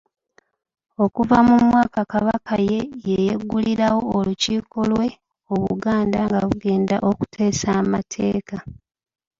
Okuva 1.03 1.37
mu 1.47 1.55
mwaka 1.67 1.99
Kabaka 2.11 2.53
ye 2.67 2.79
yeggulirawo 3.09 4.01
olukiiko 4.19 4.79
lwe 4.91 5.07
Obuganda 5.53 6.19
nga 6.27 6.39
bugenda 6.47 6.95
okuteesa 7.09 7.69
amateeka. 7.81 8.57